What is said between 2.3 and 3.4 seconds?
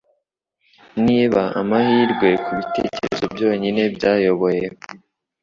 kubitekerezo